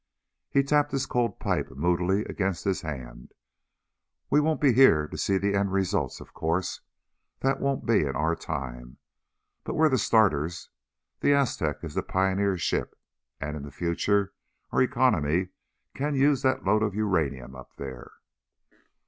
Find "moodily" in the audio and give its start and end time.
1.69-2.25